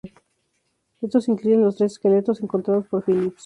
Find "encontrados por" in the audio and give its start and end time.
2.41-3.03